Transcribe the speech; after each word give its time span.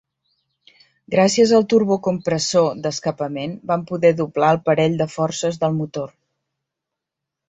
Gràcies 1.15 1.51
al 1.57 1.65
turbocompressor 1.73 2.79
d'escapament, 2.85 3.53
vam 3.73 3.83
poder 3.91 4.11
doblar 4.21 4.49
el 4.55 4.61
parell 4.71 4.97
de 5.03 5.07
forces 5.17 5.61
del 5.65 5.77
motor. 5.83 6.09